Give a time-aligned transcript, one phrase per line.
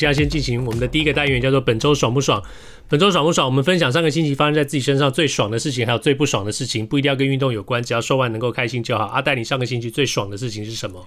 [0.00, 2.42] 现在先进行我们的第一个单元，叫做“本周爽不爽”。
[2.88, 3.46] 本周爽不爽？
[3.46, 9.04] 我们分享上个星期发生在自己身上最爽的事情，还有最不爽的事情，不一定要跟运动有关，只要说完能够开心就好。
[9.04, 11.06] 阿戴，你上个星期最爽的事情是什么？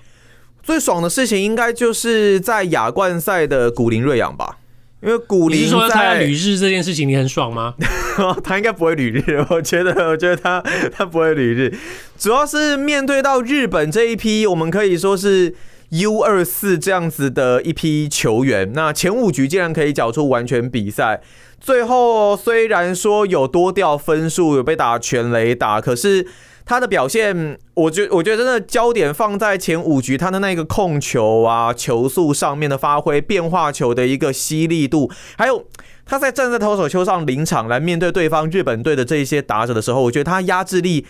[0.62, 4.60] 最爽的事情应该就是在亚冠赛的古林瑞阳吧，
[5.02, 7.74] 因为古林说他要旅日这件事情，你很爽吗？
[8.46, 10.64] 他应该不会旅日，我觉得，我觉得他
[10.96, 11.76] 他不会旅日，
[12.18, 15.54] 主要是面对到日本这一批，我们可以说是。
[15.90, 21.22] U 二四这样子的一批球员，那前五局竟然可以缴出完全比赛，
[21.60, 26.26] 最后虽然说有多掉分数，有被打全垒打，可是
[26.66, 35.66] 他的表现，我觉我觉得真的焦点放在前五局他的那个控球啊、球速上面的发挥、变化球的一个犀利度，还有
[36.06, 41.06] 他在站在投手丘上临场来面对对方日本队的这一些打者的时候，我觉得他压制力。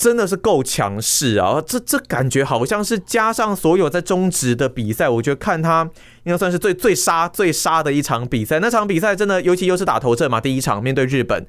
[0.00, 1.62] 真的是够强势啊！
[1.66, 5.82] 这这感觉好像是加上所有在中职的比赛，我觉得看他
[6.22, 8.58] 应该算是最最杀最杀的一场比赛。
[8.60, 11.46] 那场比赛真的，尤其又是打头阵嘛，第一场面对日本，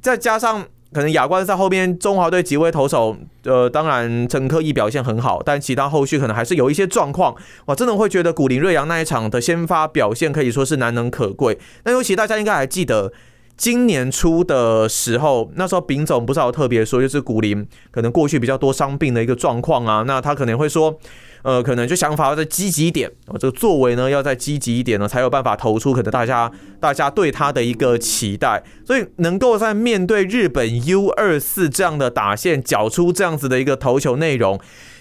[0.00, 0.62] 再加上
[0.94, 7.36] 可能亚冠赛后面中华队几位投手，呃，当然陈克亦表现很好，但其他后续可能还是有一些状况。
[7.66, 11.58] 哇，真的会觉得古林瑞阳那一场的先发表现可以说是难能可贵。
[11.84, 13.12] 那尤其大家应该还记得。
[13.60, 20.98] 今年初的时候，那时候丙总不是有特别说，就是古林可能过去比较多伤病的一个状况啊，那他可能会说，
[21.42, 26.50] 呃，可能就想法要再积极一点，我这个作为呢要再积极一点呢，才有办法投出可能大家
[26.80, 34.58] 大家对他的一个期待，所以能够在面对日本 U 二四这样的打线，缴出这样子的一个投球内容，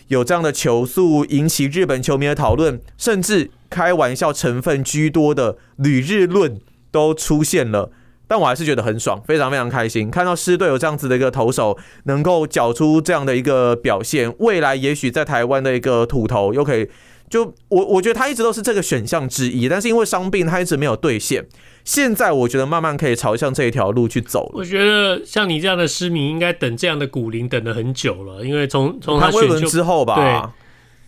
[0.10, 6.60] 有这样的球速，引起日本球迷的讨论，甚至开玩笑成分居多的旅日论
[6.92, 7.94] 都出现了。
[8.30, 16.88] 但我还是觉得很爽，非常非常开心，看到狮队有这样子的一个投手能够缴出这样的一个表现，未来也许在台湾的一个土头又可以，
[17.28, 21.48] 就我我觉得他一直都是这个选项之一，但是因为伤病他一直没有兑现，
[21.84, 24.52] 现在我觉得慢慢可以朝向这一条路去走了。
[24.54, 30.52] 我觉得像你这样的狮迷应该等这样的古林等了很久了，因为从从他选秀之后吧，对，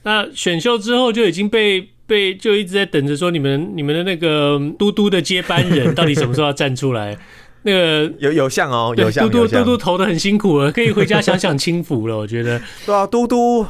[0.03, 1.90] 那选秀之后就已经被。
[2.11, 7.17] 被就一直在等着说，你们你们的那个嘟嘟的接班人到底什么时候要站出来？
[7.61, 12.17] 那个有有像哦，有像嘟嘟嘟嘟投的很辛苦了，可以回家享享清福了。
[12.17, 13.66] 我觉得 对啊，嘟嘟，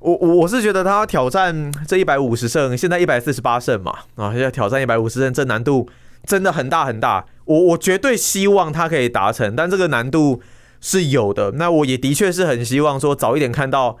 [0.00, 5.88] 我我我是觉得他要挑战这一百五十胜，现在一百四十八胜嘛啊，要挑战一百五十胜，这难度
[6.26, 7.24] 真的很大很大。
[7.46, 10.42] 我我绝对希望他可以达成，但这个难度
[10.82, 11.52] 是有的。
[11.52, 13.96] 那我也的确是很希望说早一点看到。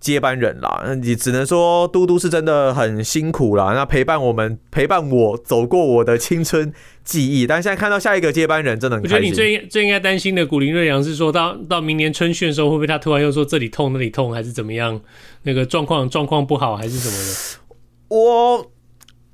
[0.00, 3.72] 接班人啦，那你只能说嘟嘟是真的很辛苦啦。
[3.74, 6.72] 那陪伴我们，陪伴我走过我的青春
[7.02, 7.46] 记忆。
[7.46, 9.16] 但现在看到下一个接班人，真的很开心。
[9.16, 15.00] 我觉得你最最应该担心的古林瑞阳是说到到明年春训的时候，会不会他突然又说这里痛那里痛，还是怎么样？
[15.42, 18.16] 那个状况状况不好，还是什么的？
[18.16, 18.70] 我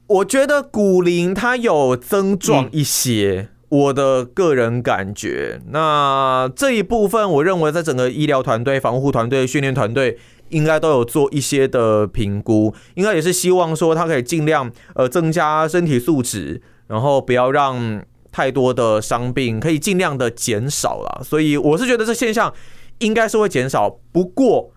[0.06, 5.60] 我觉得古林他有增壮一些，嗯，我的个人感觉。
[5.68, 10.16] 那这一部分，我认为在整个医疗团队、防护团队、训练团队。
[10.48, 21.22] 应该都有做一些的评估，应该也是希望说他可以尽量呃增加身体素质，然后不要让太多的伤病可以尽量的减少了。
[21.24, 22.52] 所以我是觉得这现象
[22.98, 24.72] 应该是会减少，不过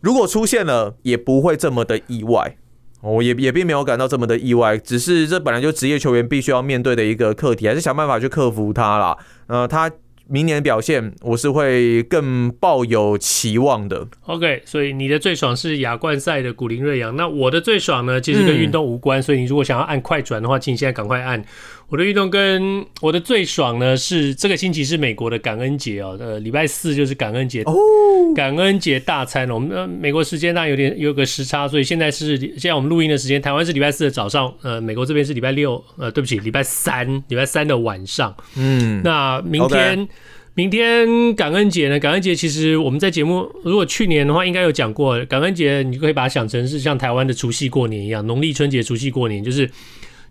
[0.00, 2.56] 如果出现了也不会这么的意外，
[3.02, 9.16] 我也也并没有感到这么的意外，只是这本来就职业球员必须要面对的一个课题，还是想办法去克服它啦。
[9.46, 9.90] 呃，他。
[10.30, 14.06] 明年表现，我是会更抱有期望的。
[14.26, 21.44] OK，所以你的最爽是亚冠赛的古林瑞阳，那我的最爽呢，其实跟运动无关，所以你如果想要按快转的话，请你现在赶快按。
[21.90, 27.74] 我的运动跟我的最爽呢是这个星期是美国的感恩节哦，呃，礼拜四就是感恩节哦，
[28.34, 29.50] 感恩节大餐。
[29.50, 38.36] 我们呃美国时间当然有点有个时差，所以现在是现在我们录音的时间，台湾是礼拜四的早上，呃，美国这边是礼拜六，呃，对不起，礼拜三，礼拜三的晚上。
[38.56, 40.08] 嗯，那明天。
[40.54, 41.98] 明天感恩节呢？
[41.98, 45.24] 感恩节其实我们在节目如果去年的话，应该有讲过。
[45.26, 49.70] 感恩节你就可以把它想成是像台湾的除夕过年一样，农历春节、除夕过年，就是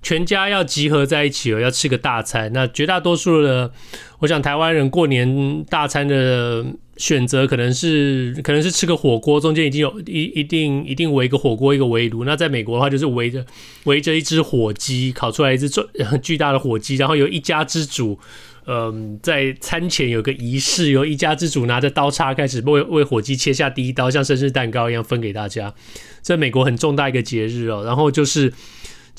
[0.01, 2.51] 全家要集合在一起了，要吃个大餐。
[2.54, 3.72] 那绝大多数的，
[4.19, 6.66] 我想台湾人过年大餐的
[6.96, 12.24] 选择可能是可能是吃个火锅，中间已经有一一定一定围一个火锅一个围炉。
[12.24, 13.46] 那在美国的话，就是围着
[13.84, 15.81] 围着一只火鸡，烤出来一只巨
[16.22, 18.18] 巨大的火鸡，然后由一家之主。
[18.66, 25.74] 嗯，在餐前有个仪式，由一家之主拿着刀叉开始为为火鸡切下第一刀，像生日蛋糕一样分给大家。
[26.22, 28.54] 这美国很重大一个节日哦，然后就是。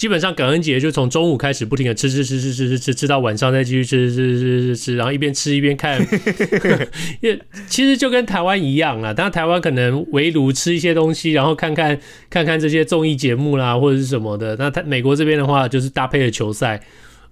[0.00, 6.00] 基本上感恩节就从中午开始不停的吃吃吃吃吃吃吃吃到晚上再继续吃吃吃吃吃，然后一边吃一边看，
[7.20, 7.38] 也
[7.68, 9.12] 其实就跟台湾一样啦。
[9.14, 12.00] 然台湾可能围炉吃一些东西，然后看看
[12.30, 14.56] 看看这些综艺节目啦或者是什么的。
[14.58, 16.80] 那他美国这边的话就是搭配的球赛，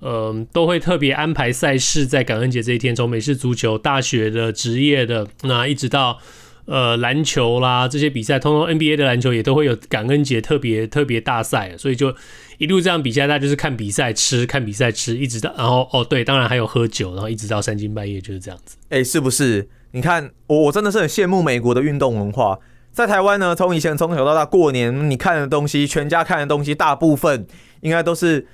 [0.02, 6.18] 嗯，都会特别安排赛事在感恩节这一天，从美式足球、大学的职业的那一直到
[6.66, 12.14] 呃篮球啦这些比赛，通通 NBA 的篮球也都会有感恩节特别特别大赛，所以就。
[12.58, 18.76] 一路这样比赛，大家就是看比赛吃，看比赛吃，一直到然后哦，对，当然还有喝酒，然后一直到三更半夜就是这样子。
[18.90, 19.68] 哎、欸，是不是？
[19.92, 22.58] 你看我我真的是很羡慕美国的运动文化，
[22.92, 27.46] 在台湾呢，从以前从小到大过年，你看的东西，全家看的东西，大部分
[27.80, 28.46] 应该都是。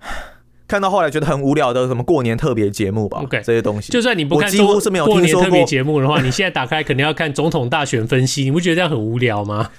[0.68, 9.70] 看到后来觉得很无聊的什么过年特别节目吧，OK，这些东西，就算你不看，几乎是没有过年特别节目的话，你现在打开肯定要看总统大选分析，你不觉得这样很无聊吗？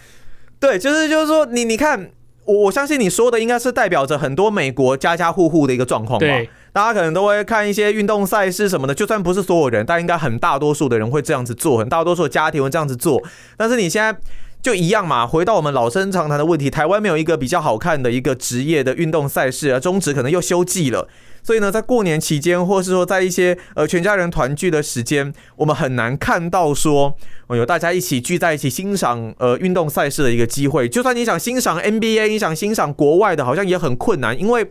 [0.61, 2.09] 对，就是就是说，你你看，
[2.47, 6.25] 我我相信你说的应该是代表着很多美国家家户户的一个状况吧。
[6.25, 13.21] 对，大家可能都会看一些运动赛事什么的，就算不是所有人，但应该很大多数的人会这样子做，很大多数的家庭会这样子做。
[13.55, 14.19] 但是你现在。
[14.61, 21.07] 就一样嘛，回到我们老生常谈的问题，台湾没有一个比较好看的一个职业的运动赛事，而中职可能又休季了，
[21.41, 27.15] 所以呢，在过年期间，或是说在一些呃全家人团聚的时间，我们很难看到说
[27.51, 30.89] 有大家一起聚在一起欣赏呃运动赛事的一个机会。
[30.89, 34.69] 就算你想欣赏 NBA，你想欣赏国外的，好像也很困难，因为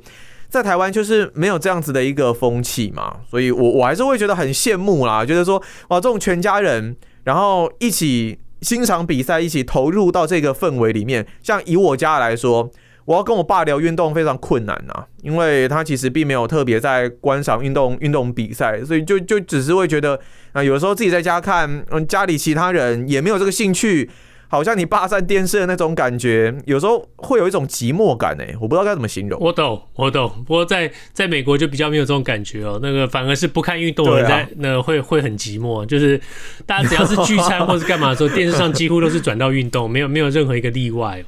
[0.50, 6.94] 在台湾就是没有这样子的一个风气嘛，所以我我还是会觉得很羡慕啦，觉得说哇，这种全家人
[7.24, 8.38] 然后一起。
[8.62, 11.26] 欣赏比赛，一起投入到这个氛围里面。
[11.42, 12.70] 像以我家来说，
[13.04, 20.18] 我要跟我爸聊运动非常困难啊，因为他其实并没有特别在观赏运动运动比赛，所以就就只是会觉得
[20.52, 24.10] 啊，有时候自己在家看，嗯，家里其他人也没有这个兴趣。
[24.48, 29.40] 好像你霸占电视的那种感觉，有时候会有一种寂寞感诶，我不知道该怎么形容。
[29.40, 30.30] 我懂，我懂。
[30.46, 36.20] 不过在在美国就比较没有这种感觉哦，那个反而是不看运动的人在那会会很寂寞，就是
[36.64, 41.24] 大家只要是聚餐 或是干嘛的时候，电视上几乎都是转到运动，没有没有任何一个例外。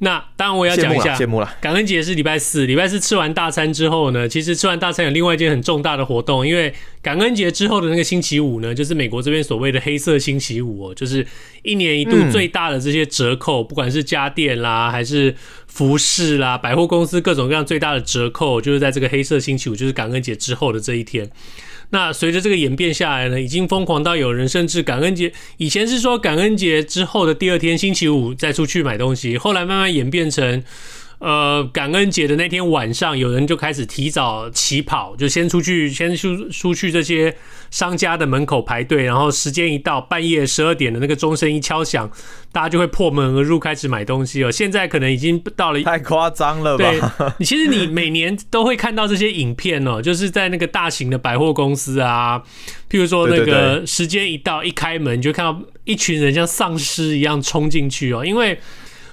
[0.00, 1.56] 那当然，我也要讲一下，羡慕了。
[1.60, 6.72] 感恩节是礼拜四，礼拜四吃完大餐之后呢，其实吃完大餐有另外一件很重大的活动，因为
[7.02, 11.26] 感恩节之后的那个星期五呢，就是美国这边所谓的黑色星期五哦，就是
[11.62, 15.34] 一年一度最大的这些折扣，不管是家电啦，还是
[15.66, 21.28] 服饰啦，百货公司各种各样最大的折扣，就是在这个黑色星期五，就是感恩节之后的这一天。
[21.90, 30.62] 那随着这个演变下来呢，已经疯狂到有人甚至感恩节以前是说感恩节之后的第二天星期五再出去买东西，后来慢慢演变成。
[31.18, 37.36] 呃，感恩节的那天晚上，有人就开始提早起跑，就先出去，先出出去这些
[37.72, 42.08] 商家的门口排队，然后时间一到，半夜十二点的那个钟声一敲响，
[42.52, 44.50] 大家就会破门而入开始买东西哦。
[44.52, 46.84] 现在可能已经到了，太夸张了吧？
[46.88, 47.00] 对，
[47.38, 52.40] 你 其实你每年都会看到这些影片哦，就是在那个大型的百货公司啊，
[52.88, 58.56] 譬如说那个时间一到一开门，你就看到一群人像丧尸一样冲进去哦，因为。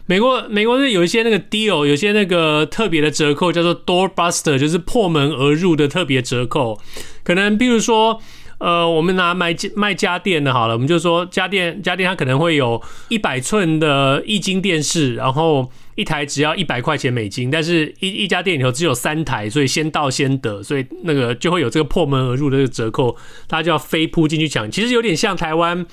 [0.07, 6.79] 美国，美国是有一些那个 deal，有些那个特别的折扣，叫做 doorbuster，就是破门而入的特别折扣。
[7.23, 8.21] 可能比如说，
[8.59, 12.79] 呃，我们拿卖卖家电的好了，我们就说家电，家电它可能会有
[13.09, 24.69] 一百寸的液晶电视，然后一台只要一百块钱美金，但是一一家店里头只有三台，所以先到先得，所以那个就会有这个破门而入的这个折扣，大家就要飞扑进去抢。
[24.69, 25.83] 其实有点像台湾。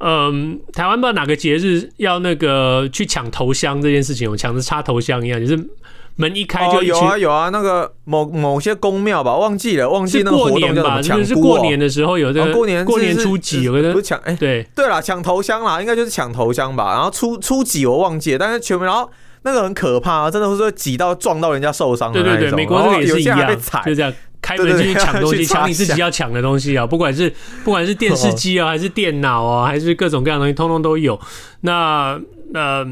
[0.00, 5.62] 嗯，台湾不知道哪个节日要那个去抢头香这件事情，我抢着插头香一样，就是
[6.16, 14.66] 门一开就、哦、有啊有啊，那个某某些宫庙吧，忘记了，忘记那个过年吧，就是过年的时候有这个，哦、过年过年初几有个人抢哎，对。
[14.74, 19.10] 对了，抢头香啦，应该就是抢头香吧，然后初初几我忘记了，但是全部然后
[19.42, 23.38] 那个很可怕、啊，真的会说挤到撞到人家受伤，对对对，美国这个也是一样，
[23.84, 24.12] 就这样。
[24.42, 26.86] 开门进去抢东西，抢你自己要抢的东西啊！
[26.86, 27.32] 不管是
[27.64, 31.20] 不管是电视机啊，还是电脑啊，还是各种各样的东西，通通都有。
[31.60, 32.20] 那
[32.54, 32.86] 呃，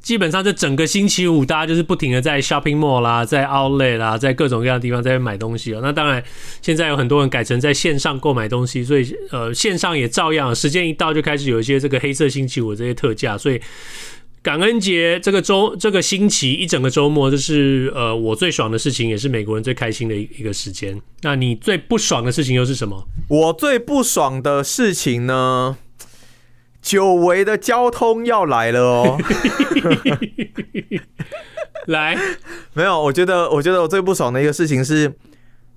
[0.00, 5.80] 基本上这整个星期五，大家就是不停的在 shopping mall 啦，在 outlet 啦，在各种各样的地方在买东西啊。
[5.82, 6.22] 那当然，
[6.60, 13.60] 现在有很多人改成在线上购买东西，所以呃，线上也照样，时间一到就开始有一些这个黑色星期五这些特价，所以。
[14.42, 21.00] 感恩节这个周，这个星期一整个周末，这是呃我最爽的事情，也是美国人最开心的一一个时间。
[21.20, 23.06] 那你最不爽的事情又是什么？
[23.28, 25.76] 我最不爽的事情呢？
[26.82, 29.16] 久违的交通要来了哦。
[31.86, 32.18] 来，
[32.74, 35.14] 没有，我觉得，我觉得我最不爽的一个事情是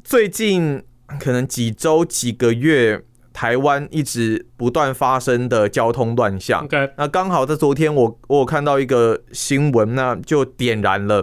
[0.04, 0.82] 最近
[1.20, 3.04] 可能几周几个月，
[3.36, 6.66] 台湾一直不断发生的交通乱象。
[6.96, 11.22] 那刚好在昨天我我有看到一个新闻，那就点燃了，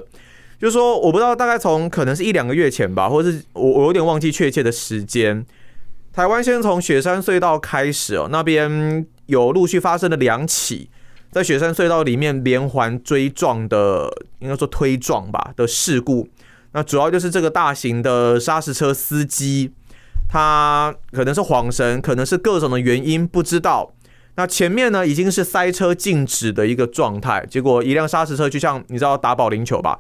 [0.60, 5.46] 就是说我不知道大概从可能是一两个月前吧，或者是我我有点忘记确切的时间。
[6.12, 10.90] 台湾先从雪山隧道开始哦，那边有陆续发生了两起
[11.30, 16.28] 在雪山隧道里面连环追撞的，应该说推撞吧的事故。
[16.74, 19.72] 那主要就是这个大型的砂石车司机，
[20.32, 23.92] 他可能是晃神，可能是各种的原因不知道。
[24.36, 29.98] 那前面呢已经是塞车静止的一个状态，结果一辆砂石车就像你知道打保龄球吧，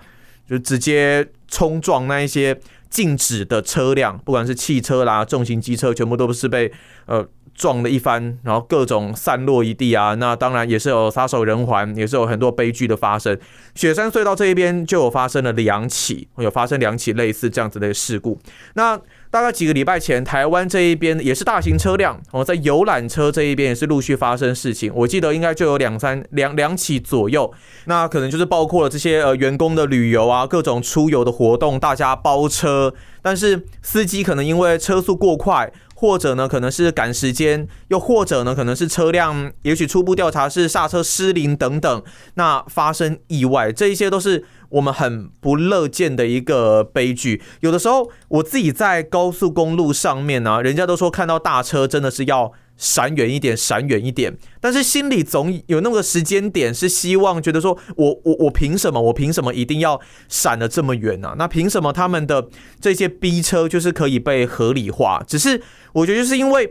[0.48, 2.58] 就直接冲撞那一些。
[2.92, 6.70] 静止的车辆，不管是汽车啦、重型机车，全部都是被
[7.06, 10.14] 呃撞了一番，然后各种散落一地啊。
[10.14, 13.38] 那当然也是有撒手人寰，也是有很多悲剧的发生。
[13.74, 18.38] 雪山隧道这一边就有发生了两起，有发生两起类似这样子的事故。
[18.74, 18.98] 那
[19.30, 24.92] 大概几个礼拜前，台湾这一边也是大型车辆哦，在游览车这一边也是陆续发生事情。
[24.94, 27.50] 我记得应该就有两三两两起左右。
[27.86, 32.92] 那可能就是包括了这些呃员工的旅游啊，各种出游的活动，大家包车，
[33.22, 35.72] 但是司机可能因为车速过快。
[36.02, 42.02] 或者呢，可能是赶时间，又或者呢，可能是车辆，也许初步调查是刹车失灵等等，
[42.34, 47.40] 那发生意外，这一些都是我们很不乐见的一个悲剧。
[47.60, 52.52] 有的时候我自己在高速公路上面呢、人家都说看到大车真的是要。
[52.76, 54.36] 闪远一点，闪远一点。
[54.60, 59.00] 但是心里总有那个时间点，是希望觉得说我，我我凭什么？
[59.00, 62.48] 我凭什么一定要闪的这么远呢、那凭什么他们的
[62.80, 65.22] 这些逼车就是可以被合理化？
[65.26, 65.62] 只是
[65.92, 66.70] 我觉得就是因为。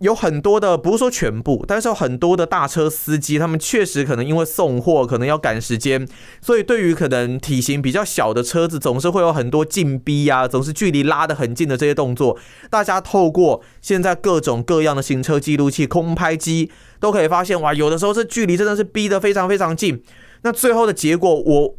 [0.00, 6.08] 有很多的，不是说全部，但是有很多的大车司机，他们确实可能因为送货，可能要赶时间，
[6.40, 12.38] 所以对于可能体型比较小的车子，总是会有很多进逼啊，总是距离拉得很近的这些动作。
[12.70, 20.02] 大家透过现在各种各样的行车记录器、空拍机，都可以发现，哇，有的时候这距离真的是逼得非常非常近。
[20.40, 21.74] 那最后的结果，我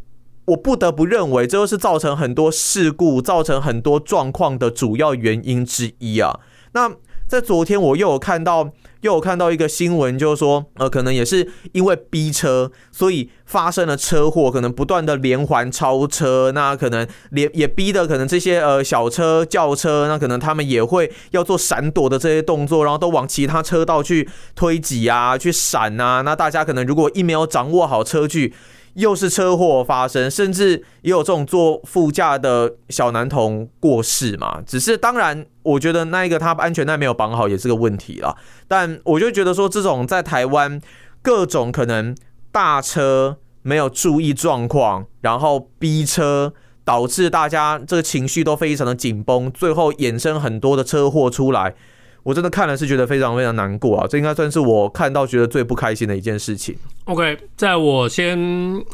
[0.46, 6.40] 我不得不认为，这就是造成很多事故、造成很多状况的主要原因之一啊。
[6.74, 6.92] 那。
[7.32, 28.54] 在昨天，我又有看到，又有看到一个新闻，就是说，呃，可能也是因为逼车，所以发生了车祸，可能不断的连环超车，那可能连也逼的可能这些呃小车、轿车，那可能他们也会要做闪躲的这些动作，然后都往其他车道去推挤啊，去闪啊，那大家可能如果一没有掌握好车距。
[28.96, 34.62] 又是车祸发生，甚至也有这种坐副驾的小男童过世嘛。
[34.66, 38.36] 只是当然，我觉得那一个他安全带没有绑好也是个问题啦。
[38.68, 40.82] 但我就觉得说，这种在台湾
[41.22, 42.16] 各种可能
[42.52, 51.76] 大车没有注意状况，然后逼车，导致大家这个情绪都非常的紧绷，最后衍生很多的车祸出来。
[52.24, 54.06] 我真的看了是觉得非常非常难过啊！
[54.08, 56.76] 这应该算是我看到觉得最不开心的一件事情。
[57.06, 58.38] OK，在我先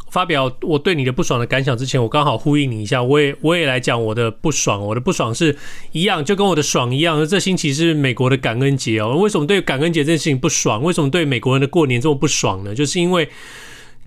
[0.10, 4.82] 发表我对你的不爽的感想之前，我刚好呼应你一下，我也我也来讲我的不爽。
[4.82, 5.58] 我的不爽是
[5.92, 7.28] 一样，就跟我的爽一样。
[7.28, 9.18] 这星期是美国的感恩节哦。
[9.18, 10.82] 为什么对感恩节这件事情不爽？
[10.82, 12.74] 为什么对美国人的过年这么不爽呢？
[12.74, 13.28] 就是因为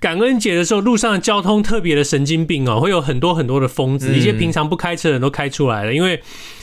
[0.01, 6.19] 感恩节的时候，路上的交通特别的神经病哦，会有很多很多的疯子，一些平常不开车的人都开出来了，因为。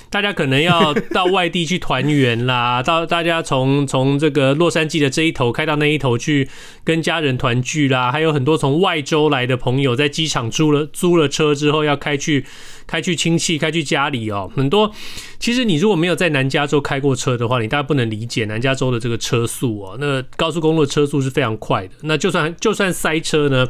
[0.09, 6.47] 大家可能要到外地去团圆啦， 到大家从从这个洛杉矶的这一头开到那一头去
[6.83, 12.45] 跟家人团聚啦，还有很多从外州来的朋友在机场租了租了车之后要开去
[12.85, 14.91] 开去亲戚开去家里哦，很多。
[15.39, 19.97] 其实你如果没有在南加州开过车的话，你大概不能理解南加州的这个车速哦。
[19.99, 23.67] 那高速公路车速是非常快的，那就算就算塞车呢。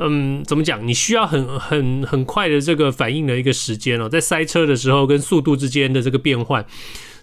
[0.00, 0.86] 嗯，怎么讲？
[0.86, 6.64] 你需要很很很快的这个反应的一个时间哦，在塞车的时候跟速度之间的这个变换，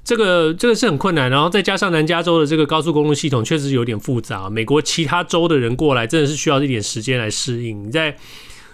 [0.04, 1.30] 这个这个是很困难。
[1.30, 7.88] 然后再加上南加州的这个高速公路系统确实有点复杂，美国其他州的人过来真的是需要一点时间来适应。
[7.88, 8.14] 你在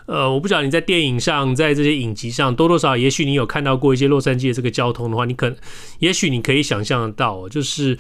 [0.07, 5.55] 呃，我不知道你在电影上，在这些影集上多多少少，也许你有看到过一些洛杉矶的这个交通的话，你可
[5.99, 7.95] 也许你可以想象得到，就是。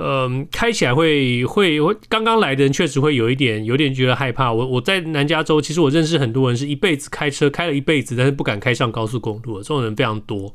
[0.00, 1.78] 嗯，开起来会会，
[2.08, 4.52] 刚刚来的人确实会有一点有点觉得害怕。
[4.52, 10.54] 我我在南加州，其实我认识很多人是一辈子开车开了一辈子，但是不敢开上高速公路，这种人非常多。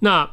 [0.00, 0.28] 那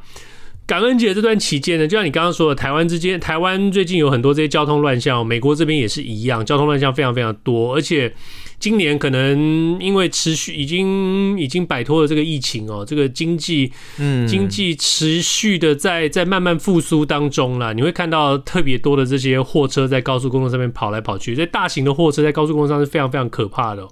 [0.66, 8.14] 感恩节这段期间呢，就像你刚刚说的，台湾之间，台湾最近有很多这些交通乱象，美国这边也是一样，交通乱象非常非常多，而且。
[8.60, 17.74] 今年可能因为持续已经已经摆脱了这个疫情哦，这个经济嗯经济持续的在在慢慢复苏当中了。
[17.74, 23.88] 你会看到特别多的这些货车在高速公路上面跑来跑去，这大型的货车在高速公路上是非常非常可怕的。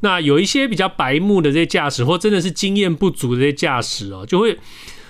[0.00, 4.56] 那有一些比较白目的这些驾驶，或真的是经验不足的这些驾驶哦，就会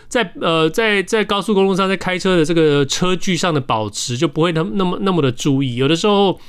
[0.09, 5.77] 在呃在在高速公路上在开车的这个车距上的保持就不会那么那么那么的注意。
[5.77, 6.41] 有的时候，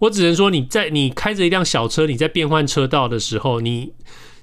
[0.00, 3.92] 我只能说你在你开着一辆小车，你在变换车道的时候，你。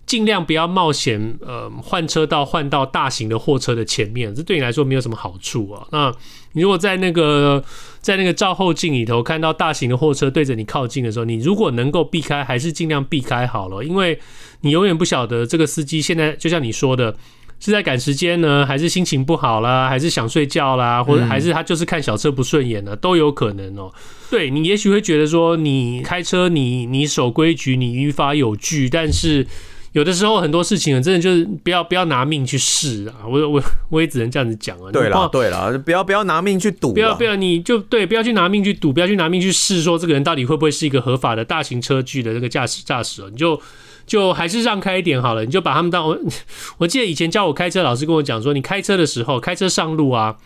[0.07, 5.85] 尽量不要冒险，呃，换车道换到大型的货车的前面，这对你来说没有什么好处啊。
[5.91, 6.09] 那
[6.53, 7.61] 你如果在那个
[7.99, 14.17] 在那个照后镜里头看到大型的货车对着你靠近的时候，你如果能够避开，还是尽量避开好了，因为
[14.61, 17.13] 你永远不晓得这个司机现在就像你说的，
[17.59, 23.91] 是在赶时间呢，还是心情不好啦，还是想睡觉啦，或者还是他就是看小车不顺眼了，都有可能哦。
[24.29, 29.45] 对，你也许会觉得说，你开车你你守规矩，你于法有据，但是。
[29.93, 33.25] 有的时候很多事情真的就是不要不要拿命去试啊！
[33.25, 34.91] 我我我也只能这样子讲啊。
[34.91, 43.59] 对了对了，不要不要拿命去赌，不要不要你就对，不要去拿命去赌，不要去拿命去试，说这个人到底会不会是一个合法的大型车距的这个驾驶驾驶，你就
[44.07, 46.17] 就还是让开一点好了，你就把他们当我
[46.79, 50.37] 我记得以前教我开车老师跟我讲说，你开车的时候开车上路啊，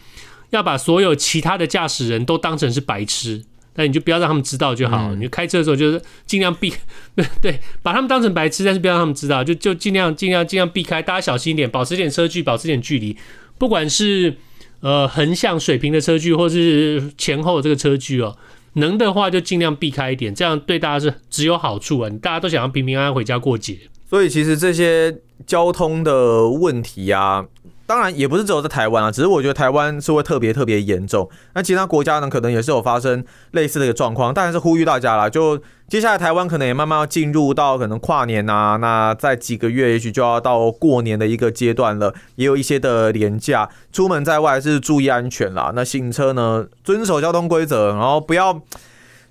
[0.50, 3.46] 要把所有其他的驾驶人都当成是白痴。
[3.76, 5.16] 那你就不要让他们知道就好了。
[5.16, 6.74] 你开车的时候就是尽量避，
[7.42, 11.02] 对，把他们当成白痴，但是不要让他们知道，就就尽量尽量尽量避开。
[11.02, 13.16] 大家小心一点，保持点车距，保持点距离。
[13.58, 14.36] 不管是
[14.82, 18.36] 呃横向水平的车距，或是前后的这个车距哦，
[18.74, 22.10] 能的话就尽量避开一点，这样对大家是只有好处啊。
[22.22, 23.78] 大家都想要平平安安回家过节，
[24.10, 27.46] 所以其实这些交通的问题啊。
[27.92, 31.30] 当然也不是只有在台湾啊，只是我觉得台湾是会特别特别严重。
[31.54, 33.22] 那其他国家呢，可能也是有发生
[33.52, 34.34] 类似的一个状况。
[34.34, 45.74] 当然是呼吁大家啦，就接下来台湾可能也慢慢要进入到可能跨年啊，那在几个月也许就要到过年的一个阶段了，也有一些的连假，出门在外是注意安全啦。
[45.76, 48.62] 那行车呢，遵守交通规则，然后不要。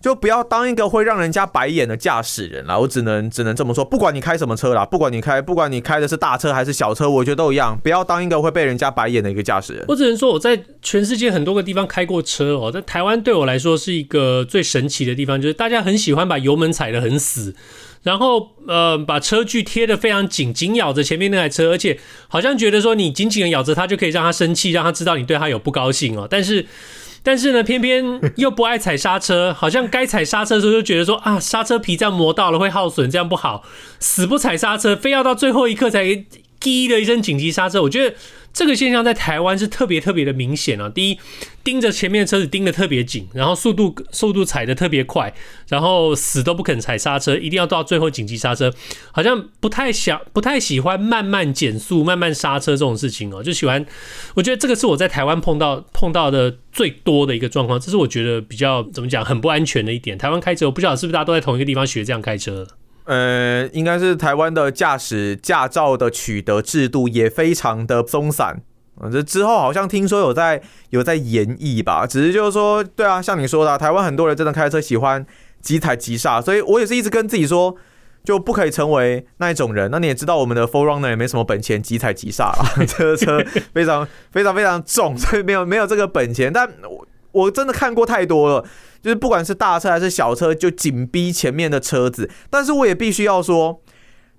[0.00, 3.85] 就不要当一个会让人家白眼的驾驶人啦，我只能只能这么说。
[3.85, 7.78] 不管你开什么车啦，不管你开不管你开的是大车还是小车，我觉得都一样。
[7.83, 9.85] 不要当一个会被人家白眼的一个驾驶人。
[9.88, 17.55] 我只能说我在全世界很多个地方开过车哦，在台湾对我来说是一个最神奇的地方，就是大家很喜欢把油门踩得很死，
[18.02, 26.66] 然后呃把车距贴得非常紧，紧咬着前面那台车，而且好像觉得说你紧紧的咬着它就可以让它生气，让它知道你对它有不高兴哦，但是。
[27.22, 28.02] 但是呢，偏偏
[28.36, 33.62] 又不爱踩刹车，好像该踩刹车的时候就觉得说啊，刹车皮这样磨到了会耗损，这样不好，
[33.98, 36.24] 死不踩刹车，非要到最后一刻才
[36.61, 37.83] 滴的一声紧急刹车。
[37.83, 38.14] 我觉得。
[38.53, 40.88] 这个现象在台湾是特别特别的明显啊！
[40.88, 41.18] 第一，
[41.62, 45.33] 盯着前面的车子盯得特别紧，然后速度速度踩得特别快，
[45.68, 48.75] 然后死都不肯踩刹车，一定要到最后紧急刹车，
[49.12, 53.87] 好像不太想、不太喜欢慢慢减速、慢慢刹车这种事情哦，就喜欢。
[54.35, 60.18] 我觉得这个是我在台湾碰到碰到的最多的一个状况，这是我觉得比较怎么讲很不安全的一点。
[60.18, 62.66] 台湾开车，我不晓得是不是大家都在同一个地方学这样开车。
[63.04, 68.62] 呃，应该是台湾的驾驶驾照的取得制度也非常的松散。
[69.02, 70.60] 嗯，这之后好像听说有在
[70.90, 75.24] 有在研议吧，只是就是说，对啊，像你说的，台湾很多人真的开车喜欢
[75.60, 77.74] 急踩急刹，所以我也是一直跟自己说，
[78.22, 79.90] 就不可以成为那一种人。
[79.90, 86.52] 那你也知道，我们的 Forerunner 也没什么本钱急踩急刹啦，这个车非常非常非常重，所以没有没有这个本钱。
[86.52, 88.64] 但我我真的看过太多了。
[89.02, 92.30] 就是不管是大车还是小车，就紧逼前面的车子。
[92.48, 93.80] 但是我也必须要说，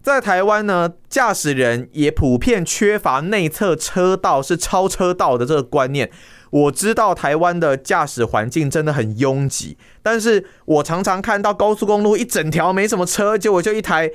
[0.01, 6.09] 在台湾呢，驾驶人也普遍缺乏内侧车道是超车道的这个观念。
[6.49, 14.11] 我知道台湾的驾驶环境真的很拥挤，但是我常常看到高速公路一整条没什么车，结果就一台。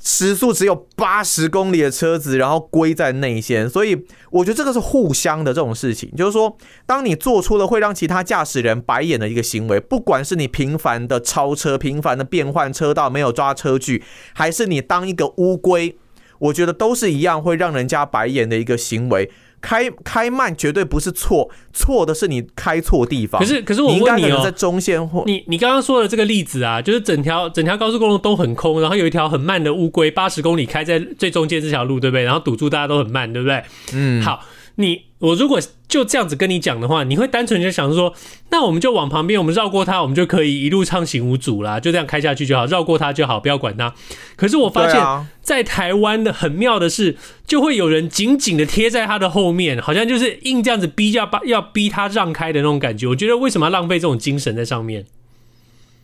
[0.00, 6.56] 时速只有八十公里的车子，然后归在内线，所以我觉得这个是互相的这种事情，就是说，
[6.86, 14.02] 当你做出了会让其他驾驶人白眼的一个行为，不管是你频繁的超车、频繁的变换车道、没有抓车距，
[14.34, 15.96] 还是你当一个乌龟，
[16.38, 19.30] 我觉得都是一样会让人家白眼的一个行为。
[19.60, 23.40] 开开慢绝对不是错，错的是你开错地方。
[23.40, 32.24] 可是可是我问你哦，你在中线或你你刚刚说的这个例子啊，就是整条整条高速公路都很空，然后有一条很慢的乌龟，八十公里开在最中间这条路，对不对？
[32.24, 33.62] 然后堵住大家都很慢，对不对？
[33.92, 34.44] 嗯，好。
[34.80, 38.14] 你我如果就这样子跟你讲的话，你会单纯就想说，
[38.50, 43.92] 那我们就往旁边，我们绕过它，我们就可以一路畅行无阻啦，就这样开下去就好，绕过它就好，不要管它。
[44.36, 53.08] 可是我发现，在台湾的很妙的是，就会有人紧紧的贴在它的后面，好像就是硬这样子逼，要把要逼它让开的那种感觉。
[53.08, 55.04] 我觉得为什么要浪费这种精神在上面？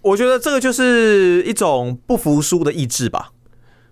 [0.02, 3.30] 我觉得这个就是一种不服输的意志吧。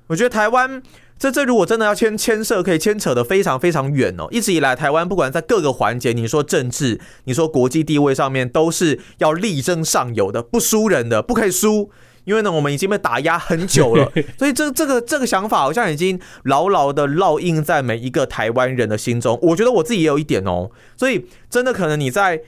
[0.08, 0.82] 我觉得台湾。
[1.18, 4.27] 这这如果真的要牵牵涉，可以牵扯的非常非常远哦。
[4.31, 11.90] 一直以来，台湾不管在各个环节，你说政治，你说国际地位上面，都是要力争上游的，不输人的，不可以输。
[12.25, 19.37] 因为呢，我们已经被打压很久了， 所以这这个这个想法好像已经牢牢的烙印在每一个台湾人的心中。
[19.42, 22.40] 我觉得我自己也有一点哦，所以真的可能你在，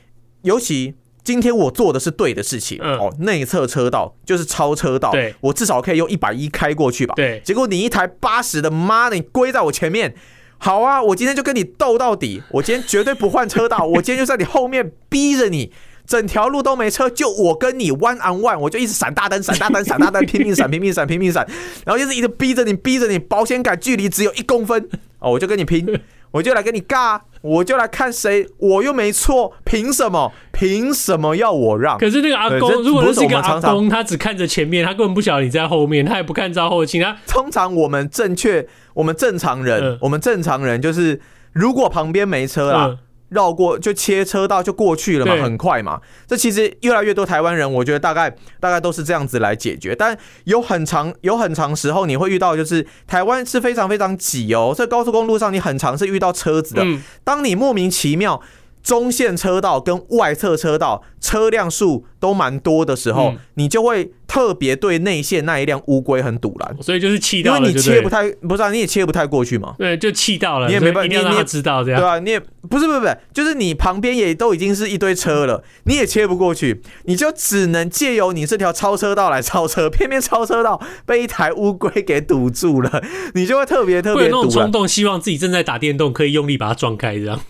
[0.43, 7.41] 尤其今天我做的是对的事情，嗯、哦，内侧车道就是超车道，对，我至少可以用一百一开过去吧，对。
[7.45, 10.15] 结果你一台八十的，妈的，你归在我前面，
[10.59, 15.73] 好啊，我今天就跟你斗到底，我今天绝对不换车道， 我今天就在你后面逼着你。
[16.07, 21.43] 整条路都没车，就我跟你 one on one，我就一直闪大灯，闪大灯，闪大灯，拼命闪， 拼命闪，拼命闪，
[21.87, 24.87] 然后就是一直逼着你，逼着你，保险杆距离只有一公分。
[25.19, 25.99] 哦，我就跟你拼，
[26.31, 30.33] 我就来跟你尬，我就来看谁，我又没错，凭什么？
[30.51, 31.99] 凭什么要我让？
[31.99, 41.21] 可是那个阿公，如果是一个阿公，他只看着前面，他根本不晓得你在后面，他也不看照后镜，他通常我们正确，我们正常人，嗯、我们正常人就是，
[41.53, 42.87] 如果旁边没车啦。
[42.89, 42.99] 嗯
[43.35, 46.01] 绕过就切车道就过去了嘛，很快嘛。
[46.27, 49.95] 这其实越来越多台湾人，我觉得大概大概都是这样子来解决。
[49.95, 56.83] 但有很长有很长时候，你会遇到就是台湾是非常非常挤哦，在高速公路上你很长是遇到车子的。
[57.25, 58.41] 当你莫名其妙。
[58.85, 69.75] 中线车道跟外侧车道车辆数都蛮多的时候，嗯、你就会特别对内线那一辆乌龟很堵拦，所以就是气到了，因为你切不太，不是啊，你也切不太过去嘛。
[69.79, 83.03] 对，就气到了，你也没办法，你也知道这样，对啊，你也不是不是不是，就是你旁边也都已经是一堆车了，你也切不过去，你就只能借由你这条超车道来超车，偏偏超车道被一台乌龟给堵住了，
[83.35, 87.41] 你就会特别特别那种冲动，希望自己正在打电动，可以用力把它撞开，这样。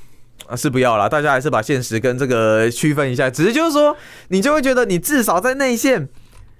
[0.46, 3.30] 啊，是不要了，大家还是把现实跟这个区分一下。
[3.30, 3.96] 只是就是说，
[4.28, 6.08] 你就会觉得你至少在内线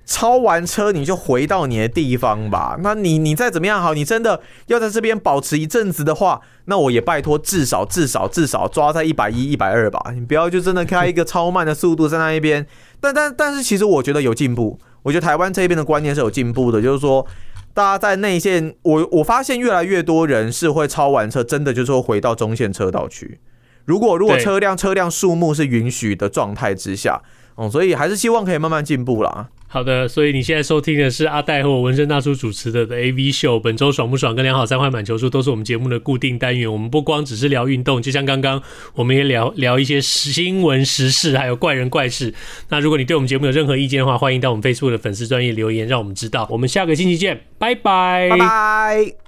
[0.07, 2.77] 超完车，你就回到你的地方吧。
[2.83, 10.13] 那你你再怎么样好，你真的要在这边保持一阵子的话，那我也拜托，至少至少至少抓在一百一、一百二吧。
[10.15, 12.67] 你不要就真的开一个超慢的速度在那一边。
[13.01, 14.79] 但但但是，其实我觉得有进步。
[15.03, 17.27] 我觉得台湾这边的观念是有进步的，就是说，
[17.75, 23.39] 大家在内线，我我发现越来越多人是会超完车，真的就是说回到中线车道去。
[23.85, 27.23] 如果如果车辆车辆数目是允许的状态之下，
[27.55, 29.49] 哦，所以还是希望可以慢慢进步啦。
[29.67, 36.73] 好的，所以你现在收听的是阿戴和我纹身大叔主持的的 AV 秀，本周爽不爽跟良好三坏满球数都是我们节目的固定单元。
[36.73, 38.63] 我们不光只是聊运动，就像刚刚
[38.95, 42.33] 我们也聊聊一些新闻时事，还有怪人怪事。
[42.69, 46.47] 那如果你对我们节目有任何意见的话，欢迎到我们 Facebook 的粉丝专业留言，让我们知道。
[46.53, 49.24] 我们下个星期见，拜拜，拜拜。